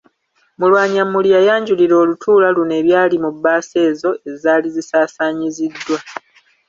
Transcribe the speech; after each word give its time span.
Mulwanyammuli 0.59 1.29
yayanjulira 1.35 1.95
olutuula 2.03 2.47
luno 2.55 2.73
ebyali 2.81 3.15
mu 3.23 3.29
bbaasa 3.35 3.77
ezo 3.89 4.11
ezaali 4.31 4.67
zisaasanyiziddwa. 4.75 5.99